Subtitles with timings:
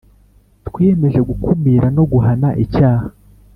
[0.67, 3.07] Twiyemeje gukumira no guhana icyaha